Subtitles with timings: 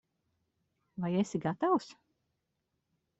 [1.03, 1.91] Vai esi gatavs?